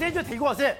[0.00, 0.74] 前就提过是，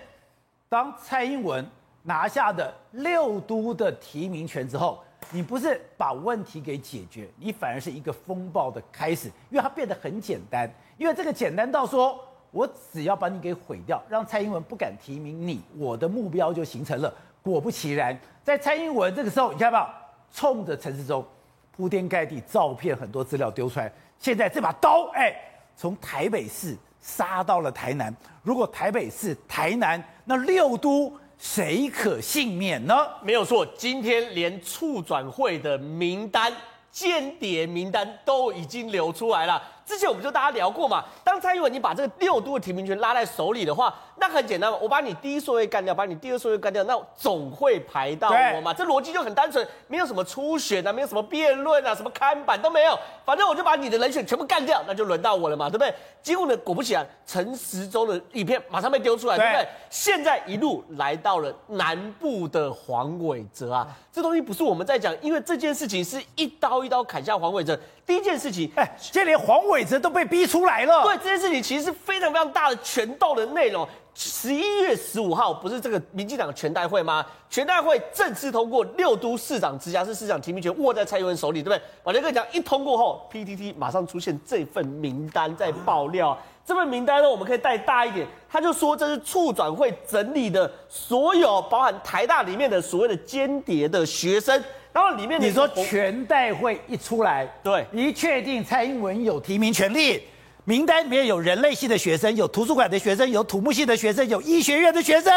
[0.69, 1.65] 当蔡英文
[2.03, 4.99] 拿下的六都的提名权之后，
[5.31, 12.19] 你不是把问题给解决，你反而是一个风暴的开始，因为它变得很简单，因为这个简单到说，
[12.51, 17.12] 我只要把你给毁掉，让蔡英文不敢提名你，我的目标就形成了。
[17.43, 20.00] 果不其然，在蔡英文这个时候，你看到没有？
[20.32, 21.25] 冲着陈时中
[21.73, 23.93] 铺天盖地照片，很多资料丢出来。
[24.18, 25.34] 现在这把刀，哎，
[25.77, 28.14] 从台北市杀到了台南。
[28.43, 32.95] 如果台北是、台南那六都，谁可幸免呢？
[33.23, 36.52] 没有错，今天连促转会的名单、
[36.91, 39.62] 间谍名单都已经流出来了。
[39.91, 55.93] 之前我们就大家聊过嘛，当蔡英文你把这个六都的提名权拉在手里的话，那很简单嘛，我把你第一顺位干掉，把你第二顺位干掉，那总会排到我嘛，这逻辑就很单纯，没有什么初选啊，没有什么辩论啊，什么看板都没有，反正我就把你的人选全部干掉，那就轮到我了嘛，对不对？
[56.23, 59.66] 结果呢，果不其然，陈时中的影片马上被丢出来，对不对？
[59.91, 67.77] 现在一路来到了南部的黄伟哲啊，这东西不是我们在讲，因为这件事情是一刀一刀砍下黄伟哲。
[68.06, 71.04] 第一件事情，哎，这连黄伟都被逼出来了。
[71.04, 73.86] 对，这件事情其实是非常非常大的权斗的内容。
[74.12, 77.24] 十一月十五号不是这个民进党的全代会吗？
[77.48, 81.82] 全代会正式通过六都市长、直辖市市长提名权握在蔡英文手里，对不对？
[82.02, 86.36] 我就跟你讲，一通过后，PTT 马上出现这份名单在爆料。
[86.66, 94.62] 这份名单呢，我们可以带大一点，他就说这是促转会整理的所有包含台大里面的所谓的间谍的学生。
[94.92, 100.22] 然后里面你说全代会一出来，对，一确定蔡英文有提名权利，
[100.64, 105.32] 名单里面有人类系的学生，有图书馆的学生，有土木系的学生，有医学院的学生，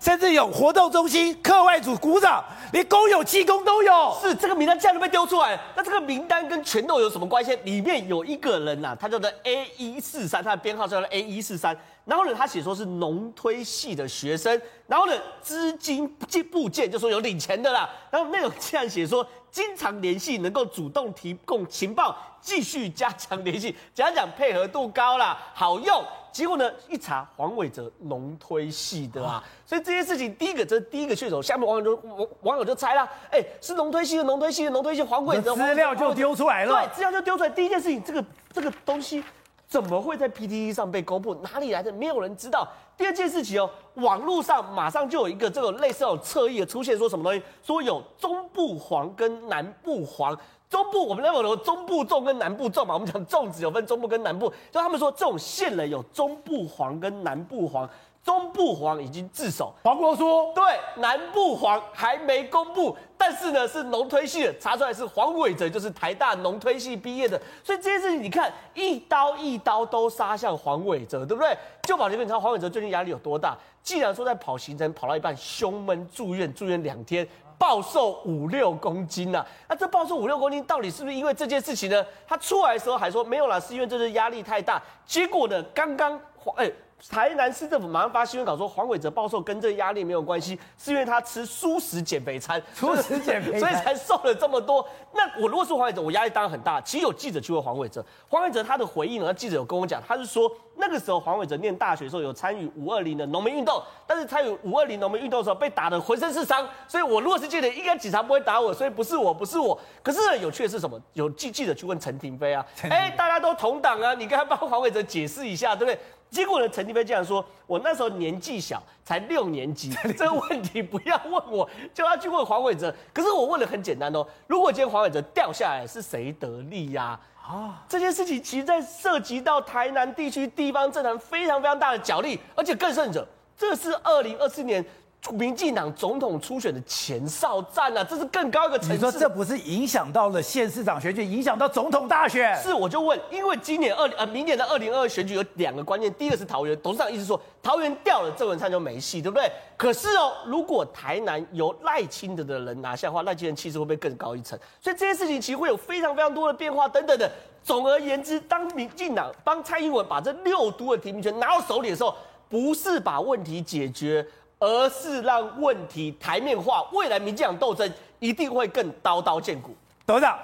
[0.00, 4.18] 甚至有活动中心课外组鼓掌，连工友技工都有。
[4.20, 7.56] 是这个名单这样就被丢出来，那这个名单跟拳头有什么关系？
[7.62, 11.76] 里面有一个人呐、啊，他叫做 A 一四三，他的编号叫做 A 一四三。
[12.08, 16.08] 然后呢，他写说是农推系的学生，然后呢，资金
[16.50, 17.86] 部件就说有领钱的啦。
[18.10, 26.02] 然后内容这样写说，经常联系，能够主动提供情报，继续加强联系，讲讲配合度高啦，好用。
[26.32, 37.50] 结果呢，一查黄伟哲农推系的啊，所以这件事情第一个这是第一个线索，下面网友就网网友就猜啦，哎，是农推系的农推系的农推系黄伟哲，资料就丢出来了，对，资料就丢出来。
[37.50, 39.22] 第一件事情，这个这个东西。
[39.68, 41.34] 怎么会在 PTT 上被公布？
[41.36, 41.92] 哪里来的？
[41.92, 42.66] 没有人知道。
[42.96, 47.42] 第二件事情哦，网络上马上就有一个这个类似这种侧翼的出现，说什么东西？
[47.62, 50.36] 说有中部黄跟南部黄。
[50.70, 52.94] 中部我们认为有中部粽跟南部粽嘛？
[52.94, 57.88] 我们讲粽子有分中部跟南部，就他们说这种线人有中部黄跟南部黄。
[58.24, 60.62] 中部黄已经自首，黄国书对，
[60.96, 71.56] 南部黄还没公布，但是呢是农推系的，查出来是黄伟哲，就是台大农推系毕业的，所以这件事情你看一刀一刀都杀向黄伟哲，对不对？
[71.84, 73.56] 就跑这边，你知道黄伟哲最近压力有多大？
[73.82, 77.26] 既然说在跑行程跑到一半胸闷住院，住院两天，
[77.56, 82.04] 暴瘦五六公斤呐、啊，那这暴瘦五六公斤到底是不是因为这件事情呢？
[82.26, 86.70] 他出来的时候还说没有啦，是因为这是压力太大，结果呢刚刚黄哎。
[87.10, 94.86] 台南市政府马上发新闻稿说，黄伟哲暴瘦跟这个压力没有关系，是因为他吃蔬食减肥餐， 蔬食减肥， 所以才瘦了这么多。
[95.12, 96.80] 那我如果是黄伟哲，我压力当然很大。
[96.80, 109.78] 其实有记者去问黄伟哲，黄伟哲他的回应呢，记者有跟我讲，他是说那个时候黄伟哲念大学的时候有参与五二零的农民运动，但是参与五二零农民运动的时候被打得浑身是伤，所以我如果是记者，应该警察不会打我，所以不是我，不是我。
[110.02, 111.00] 可是，有趣的是什么？
[111.12, 115.98] 有记记者去问陈廷飞啊， 哎，大家都同党啊，你跟他帮黄伟哲解释一下，对不对？
[116.30, 116.68] 结果呢？
[116.68, 122.94] 陈廷飞竟然说：“我那时候年纪小，才六年级， 这个问题不要问我，叫他去问黄伟哲。
[123.12, 127.18] 可是我问的很简单哦，如果今天黄伟哲掉下来，是谁得利呀？
[127.42, 133.26] 啊，这件事情其实在涉及到台南地区地方政坛非常非常大的角力，而且更甚者，
[133.56, 134.84] 这是二零二四年。”
[135.32, 138.94] 民进党总统初选的前哨战啊，这是更高一个层次。
[138.94, 142.56] 你说这不是影响到了县市长选举，影响到总统大选？
[142.56, 149.50] 是，我就问，因为今年二呃明年的二零二二选举有两个关键，第一个是桃园，董事长一直说桃园掉了，郑文灿就没戏，对不对？
[149.76, 154.58] 可是哦，如果台南由赖清德的人拿下的话，赖清德气势会不会更高一层？
[154.80, 157.30] 所以这些事情其实会有非常非常多的变化等等的。
[157.64, 162.14] 总而言之，当民进党帮蔡英文把这六都的提名权拿到手里的时候，
[162.48, 164.24] 不是把问题解决。
[164.58, 169.74] 而是让问题台面化，未来民进党斗争一定会更刀刀见骨。
[170.04, 170.38] 董事长，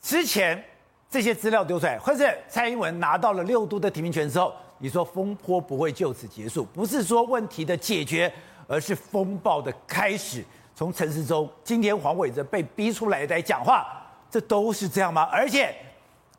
[0.00, 0.62] 之前
[1.10, 8.32] 这些资料丢出来，或是蔡英文拿到了六都的提名权之后，你说风波不会就此结束，不是说问题的解决，
[8.66, 10.44] 而是风暴的开始。
[10.74, 13.86] 从陈时中，今天黄伟哲被逼出来来讲话，
[14.30, 15.28] 这都是这样吗？
[15.30, 15.74] 而且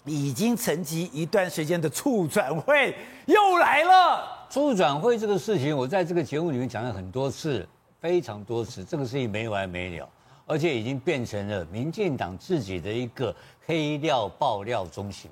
[0.06, 2.96] 已经沉寂一段时间的促转会
[3.28, 4.43] 又来了。
[4.54, 7.68] 促转会这个事情，我在这个节目里面讲了很多次，
[8.00, 10.08] 非常多次，这个事情没完没了，
[10.46, 13.36] 而且已经变成了民进党自己的一个
[13.66, 15.28] 黑料爆料中心。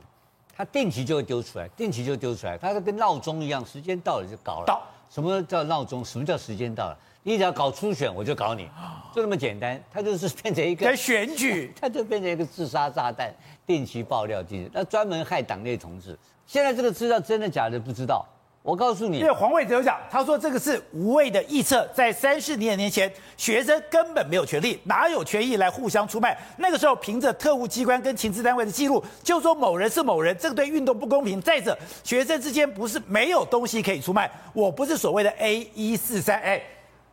[0.57, 4.63] 他定期就会丢出来，定期就丢出来，他跟闹钟一样，时间到了就搞了。
[4.65, 6.03] 到什么叫闹钟？
[6.03, 6.97] 什么叫时间到了？
[7.21, 8.67] 你只要搞初选，我就搞你，
[9.13, 9.79] 就那么简单。
[9.93, 13.31] 他就是变成一个在选举， 他就变成一个自杀炸弹，
[13.67, 16.17] 定期爆料机制，那专门害党内同志。
[16.47, 18.25] 现在这个资料真的假的不知道。
[18.63, 26.37] 我告诉你，因为黄伟哲讲，他说这个是无谓的臆测，在三四年年前，学生根本没有权利，哪有权益来互相出卖？
[26.57, 31.41] 那个时候凭着特务机关跟情治单位的记录，就说某人是某人，这个对运动不公平。
[31.41, 36.61] 再者，学生之间不是没有东西可以出卖，我不是所谓的 A 一四三，哎，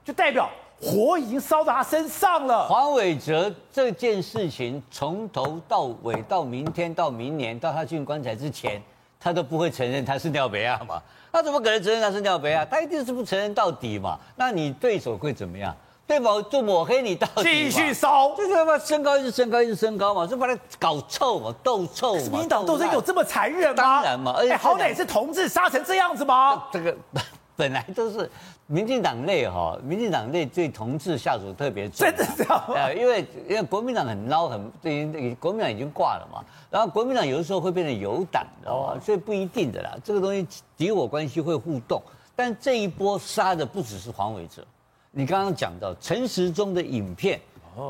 [0.05, 2.69] 就代表火已经烧到他身上了。
[2.69, 8.83] 黄伟哲这件事情从头到尾，到明天，到明年，到他进棺材之前，
[9.21, 11.01] 他都不会承认他是尿北亚嘛。
[11.31, 12.67] 他怎么可能承认他是尿杯啊？
[12.71, 14.19] 他一定是不承认到底嘛？
[14.37, 15.77] 那你对手会怎么样？
[16.07, 22.21] 对方就抹黑你到底，继续烧，就是把升高一直升高一直升高嘛，就把他搞臭嘛，斗臭嘛。
[22.31, 23.75] 民进党斗争有这么残忍吗？
[23.77, 26.65] 当然嘛，而且好歹是同志杀成这样子吗？
[26.73, 26.97] 这个
[27.59, 28.31] 本来都是。
[28.71, 32.65] 民进党内哈，民进党内对同志下手特别重，真的这样？
[32.69, 39.01] 呃，因为因为国民党很孬，很对于国民党已经挂了嘛，然后国民党有的时候会变成有党，知道吗？
[39.03, 40.47] 所以不一定的啦，这个东西
[40.77, 42.01] 敌我关系会互动。
[42.37, 44.63] 但这一波杀的不只是黄伟哲，
[45.11, 47.41] 你刚刚讲到陈时中的影片，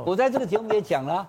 [0.06, 1.28] 我在这个节目也讲了，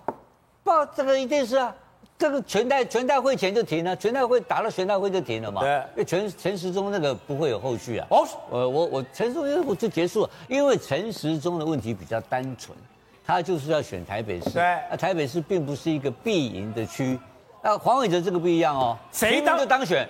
[0.62, 1.74] 报这个一定是啊。
[2.20, 5.62] 这个全代全代会前就停了，全代会打到全代会就停了嘛？
[5.62, 8.06] 对，因为陈陈时中那个不会有后续啊。
[8.10, 12.76] 哦，呃，我我陈时中我就结束了，因为陈时中的问题比较单纯，
[13.24, 14.50] 他就是要选台北市。
[14.50, 17.18] 对，那台北市并不是一个必赢的区。
[17.62, 20.06] 那黄伟哲这个不一样哦，谁当就当选，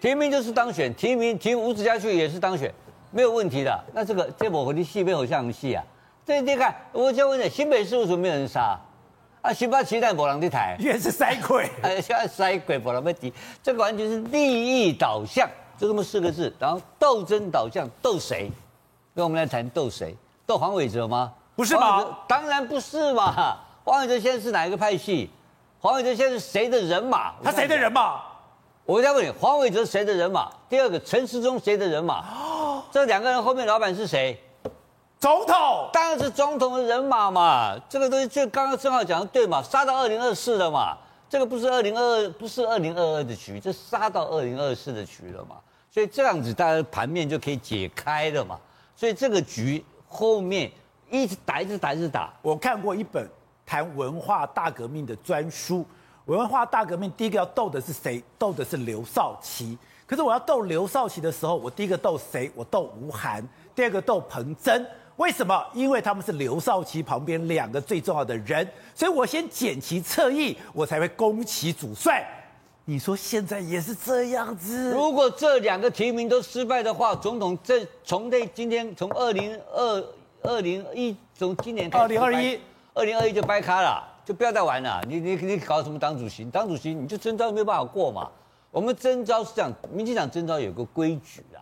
[0.00, 2.74] 提名就是当选，提名提吴子嘉去也是当选，
[3.12, 3.84] 没有问题的。
[3.94, 5.84] 那这个这我和你戏没有像戏啊？
[6.26, 8.76] 这你看，我就问你，新北市为什么没有人杀？
[9.42, 13.32] 啊，新北期待某人的台，原是塞鬼， 哎，现在塞鬼，某人被敌，
[13.62, 15.48] 这个完全是利益导向，
[15.78, 16.52] 就这么四个字。
[16.58, 18.50] 然后斗争导向，斗谁？
[19.14, 20.14] 跟我们来谈斗谁？
[20.46, 21.32] 斗黄伟哲吗？
[21.56, 22.18] 不是吧？
[22.28, 23.56] 当然不是嘛。
[23.82, 25.30] 黄伟哲现在是哪一个派系？
[25.80, 27.32] 黄伟哲现在是谁的人马？
[27.42, 28.20] 他谁的人马？
[28.84, 30.50] 我再问你，黄伟哲谁的人马？
[30.68, 32.24] 第二个，陈时中谁的人马？
[32.28, 34.38] 哦， 这两个人后面老板是谁？
[35.20, 40.96] 总统当然是总统的人马嘛，这个东西就刚刚正好讲的对嘛，杀到二零二四了嘛，
[41.28, 45.56] 这个不是二零二二，不是二零二二的局，这杀到二零二四的局了嘛，
[45.90, 48.58] 所以这样子大家盘面就可以解开了嘛，
[48.96, 50.72] 所以这个局后面
[51.10, 52.32] 一直打，一直打，一直打。
[52.40, 53.28] 我看过一本
[53.66, 55.84] 谈文化大革命的专书，
[56.24, 58.24] 文化大革命第一个要斗的是谁？
[58.38, 59.76] 斗的是刘少奇。
[60.06, 62.50] 可是我要斗刘少奇的时候，我第一个斗谁？
[62.54, 64.88] 我斗吴晗，第二个斗彭真。
[65.20, 65.62] 为什么？
[65.74, 72.26] 因为他们是刘少奇旁边两个最重要的人，所以我先检其侧翼，我才会攻其主帅。
[72.86, 74.90] 你说现在也是这样子？
[74.92, 80.04] 如果这两个提名都失败的话，总统这从这今天从二零二
[80.42, 82.58] 二零一从今年二零二一
[82.94, 85.04] 二零二一就掰开了，就不要再玩了。
[85.06, 86.46] 你你你搞什么党主席？
[86.46, 88.26] 党主席你就征召没有办法过嘛？
[88.70, 91.60] 我们征召是这样，民进党征召有个规矩啊。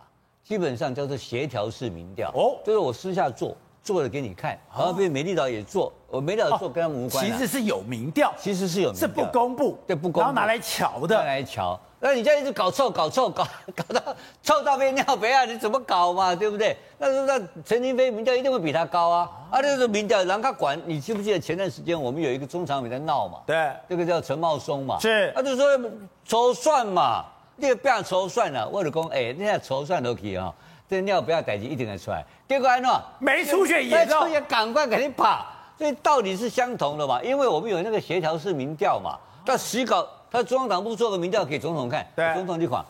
[0.49, 7.23] 基本上叫做协调式民调哦，就是我私下做做了给你看，然后被美丽岛也做，我美丽岛做跟他们无关。
[7.23, 11.79] 其实是有民调，其实是有民调，是不公布，对不公布，然后拿来瞧的，拿来瞧。
[11.99, 16.33] 那你这样一直搞臭，搞臭，搞 搞到臭到变尿别啊，你怎么搞嘛？
[16.33, 16.75] 对不对？
[16.97, 19.29] 那那陈亭妃民调一定会比他高啊。
[19.51, 23.41] 啊，那个民调让他管，你记不记得前段时间我们有一个中常委在闹嘛？
[23.45, 24.97] 对，这个叫陈茂松嘛。
[24.99, 25.79] 是，他就说
[26.25, 27.23] 筹算嘛。
[27.59, 30.53] 这个不要筹算了，我就讲，哎，你看筹算都可以啊，
[30.89, 32.25] 这尿不要逮起一定得出来。
[32.47, 32.89] 结果安怎？
[33.19, 35.45] 没出血也出血，赶快给你跑。
[35.77, 39.17] 所以道理是相同的嘛，因为我们有那个协调式民调嘛。
[39.45, 42.83] 他实稿，他中央党部做个民调给总统看，对，总统就看，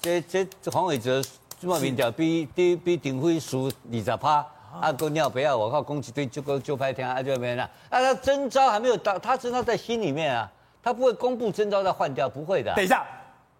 [0.00, 1.20] 这这这黄伟哲
[1.60, 4.46] 这么民调比比比丁辉输二十趴，
[4.80, 7.64] 啊，个尿不要，我靠，攻击对就够就拍天啊，就没了。
[7.90, 10.50] 啊，他征召还没有到，他征招在心里面啊，
[10.82, 12.72] 他不会公布征召再换掉，不会的。
[12.74, 13.04] 等一下。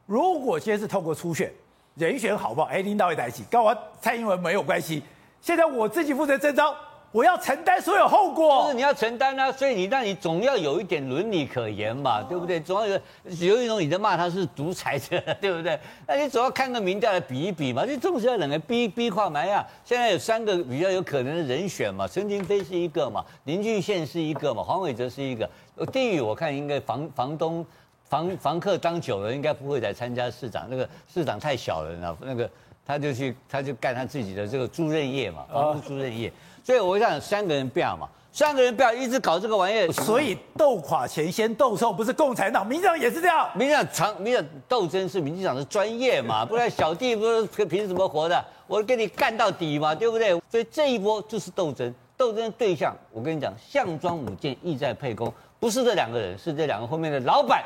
[0.08, 1.52] 如果今天是透过初选，
[1.94, 2.68] 人选好不好？
[2.68, 5.02] 哎，领导也在一起，跟我蔡英文没有关系。
[5.42, 6.74] 现在我自己负责征召，
[7.12, 8.62] 我要承担所有后果。
[8.62, 12.58] 就是你要承担啊，所以你那你总要有一点伦理可言嘛，对不对？
[12.58, 12.98] 总要有
[13.38, 15.78] 有一种你在骂他是独裁者， 对不对？
[16.06, 17.84] 那你总要看个民调来比一比嘛。
[17.84, 19.62] 你总是要两个逼逼跨埋呀。
[19.84, 25.46] 现在有三个比较有可能的人选嘛，陈亭妃是一个嘛，林俊宪是一个嘛，黄伟哲是一个。
[25.92, 27.62] 地域我看应该房房东。
[28.08, 30.66] 房房客当久了，应该不会再参加市长。
[30.70, 32.50] 那个市长太小了，那个
[32.86, 36.32] 他就去他就干他自己的这个租任业嘛，房屋租赁业。
[36.64, 39.92] 所以我想三个人不要嘛，三个人不要一直搞这个玩意儿。
[39.92, 43.48] 所以斗垮前先斗臭，不是共产党，民进党也是这样。
[43.54, 48.44] 民进党长，民进党斗争是民进党的专业嘛， 不然小弟不是凭什么活的？
[48.66, 50.30] 我跟你干到底嘛，对不对？
[50.50, 57.64] 所以这一波就是斗争，斗争对象，我跟你讲，项庄舞剑，意在沛公，不是这两个人，是这两个后面的老板。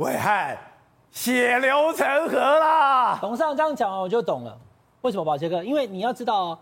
[0.00, 0.56] 伟汉，
[1.10, 3.18] 血流成河啦！
[3.20, 4.58] 董事长这样讲，我就懂了。
[5.02, 5.62] 为什么宝杰哥？
[5.62, 6.58] 因为你要知道。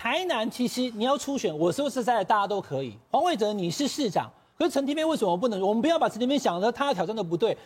[0.00, 2.96] 台南其实你要初选，我说实在的，大家都可以。
[3.10, 5.60] 黄伟哲你是市长，可是陈天边为什么不能？
[5.60, 7.58] 我们不要把陈天边想的他挑战的不对。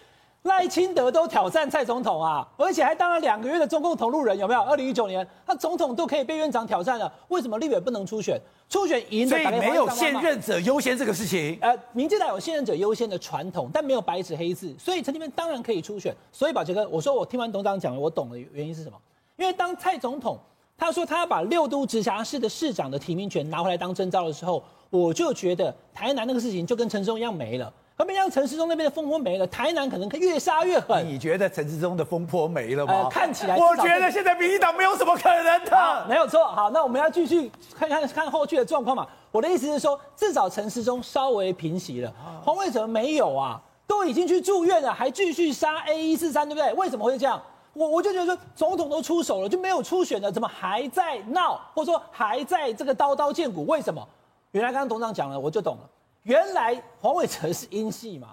[0.42, 4.60] 赖清德都挑战蔡总统啊，而且还当了两个月的中共同路人，有没有？
[4.62, 8.40] 二零一九年他总统都可以被院长挑战了，为什么立委不能初选？
[8.68, 11.56] 初选赢，所以没有现任者优先这个事情。
[11.60, 16.14] 呃，民进党有现任者优先的传统，但没有白纸黑字，所以陈亭妃当然可以初选。
[16.32, 18.96] 所以宝杰哥，我说我听完董事长讲了，我懂的，原因是什么？
[19.36, 20.38] 因为当蔡总统。
[20.74, 31.06] 他说他要把六都直辖市的市长的提名权拿回来当征召的时候，我就觉得台南那个事情就跟陈松一样没了，后面让陈时中那边的风波没了，台南可能越杀越狠。
[31.06, 32.92] 你觉得陈时中的风波没了吗？
[32.94, 36.44] 呃、看起来，我觉得现在民进党没有什么可能的，没有错。
[36.46, 39.06] 好，那我们要继续看看看后续的状况嘛。
[39.30, 46.72] 我的意思是说，至少陈时中稍微平息了，黄伟哲没有啊，都已经去住院了，还继续杀 A 一四三，对不对？
[46.74, 47.40] 为什么会这样？
[47.74, 53.64] 我我就觉得说，总统都出手了，就没有初选的，怎么还在闹，或者说还在这个刀刀见骨？
[53.66, 54.06] 为什么？
[54.50, 55.82] 原来刚刚董事长讲了，我就懂了。
[56.22, 58.28] 原来黄伟哲是英系嘛，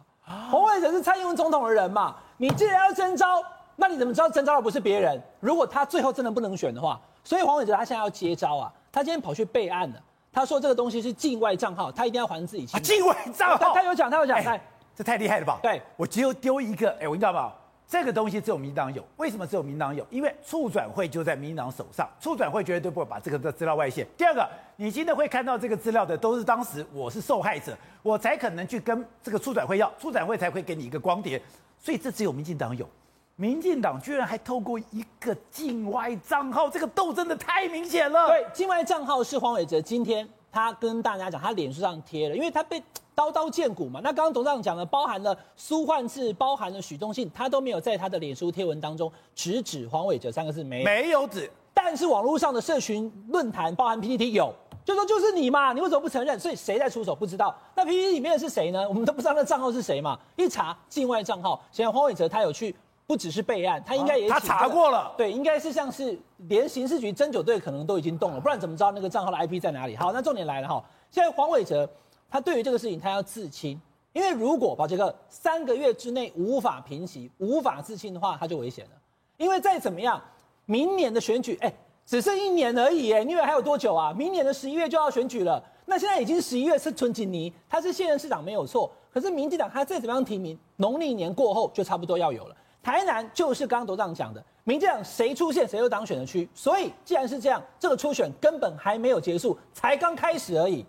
[0.52, 2.16] 黄伟哲是蔡英文总统的人嘛。
[2.38, 3.44] 你既然要征召，
[3.76, 5.22] 那你怎么知道征召的不是别人？
[5.40, 8.72] 如果他最后真的不能选的话，所以黄伟哲他现在要接招啊。
[8.92, 9.96] 他今天跑去备案了，
[10.32, 12.82] 他说这个东西是境外账号，他一定要还自己清。
[12.82, 14.62] 境外账号，他他有讲，他有讲，哎，
[14.96, 15.60] 这太厉害了吧？
[15.62, 17.52] 对，我只有丢一个，哎，我你知道吗？
[17.90, 20.06] 这个东西只有民党有，为什么只有民党有？
[20.12, 24.06] 因为促转会就在民党手上，促转会绝对不会把这个的资料外泄。
[24.16, 31.42] 第二个，你今天会看到这个资料的，都是当时我是受害者，我才可能去跟这个促转会要，促转会才会给你一个光碟。
[31.80, 32.88] 所以这只有民进党有，
[33.36, 38.28] 民进党居然还透过一个境外账号，这个斗争的太明显了。
[38.28, 42.82] 对，境外账号是黄伟哲今天他跟大家讲，他脸书上贴了，因为他被。
[43.20, 54.54] 刀刀见骨嘛，那刚刚董事长讲了，包含了苏焕智，包含了许宗信，他都没有在他的脸书贴文当中直指黄伟哲三个字，没没有指，但是网络上的社群论坛，包含 PPT 有，
[54.86, 56.40] 就说就是你嘛，你为什么不承认？
[56.40, 57.54] 所以谁在出手不知道。
[57.76, 58.88] 那 PPT 里面的是谁呢？
[58.88, 60.18] 我们都不知道那账号是谁嘛。
[60.38, 62.74] 一查境外账号，显然黄伟哲他有去，
[63.10, 66.16] 不只是备案，他应该也、啊、他查过了，对，应该是像是
[66.48, 69.96] 连刑事局侦九队可能都已经动了，不然怎么知道那个账号的 IP 在哪里？
[69.96, 71.90] 好，那重点来了哈，现在黄伟哲。
[72.30, 73.82] 他对于这个事情，他要自清，
[74.14, 78.92] 因为如果宝杰哥三个月之内无法平息、无法自清的话，他就危险了。
[79.38, 80.22] 因为再怎么样，
[80.68, 81.74] 明年的选举，哎，
[82.06, 84.14] 只剩一年而已，哎，你以为还有多久啊？
[84.16, 85.60] 明年的十一月就要选举了。
[85.88, 88.92] 那现在已经十一月，是春锦尼，他是现任市长没有错。
[89.12, 92.56] 可是民进党他再怎么样提名，农历年过后就差不多要有了。
[92.82, 96.50] 台南就是刚刚董事长讲的，民进党谁出现谁就当选的区。
[96.54, 100.86] 所以既然是这样，这个初选根本还没有结束，才刚开始而已。